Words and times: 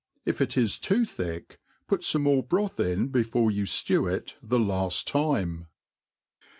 If 0.25 0.41
it 0.41 0.57
is 0.57 0.79
too 0.79 1.05
thick, 1.05 1.59
put 1.87 2.01
fome 2.01 2.21
more 2.21 2.41
broth 2.41 2.79
in 2.79 3.09
before 3.09 3.51
yon 3.51 3.65
ftew 3.67 4.11
it 4.11 4.35
the 4.41 4.57
laft 4.57 5.07
time. 5.07 5.67